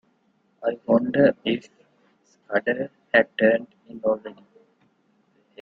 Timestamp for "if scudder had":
1.45-3.37